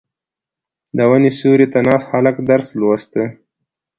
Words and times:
•د 0.97 0.99
ونې 1.09 1.31
سیوري 1.37 1.67
ته 1.73 1.79
ناست 1.87 2.07
هلک 2.13 2.35
درس 2.49 2.67
لوسته. 2.79 3.23